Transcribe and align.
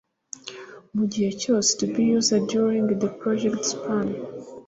mu 0.95 1.03
gihe 1.11 1.29
cyose 1.41 1.69
to 1.79 1.83
be 1.93 2.03
used 2.17 2.37
during 2.51 2.85
the 3.01 3.09
project 3.21 3.61
span 3.71 4.07